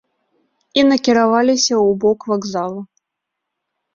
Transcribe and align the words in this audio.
І 0.81 0.83
накіраваліся 0.91 1.75
ў 1.75 1.89
бок 2.05 2.19
вакзалу. 2.31 2.81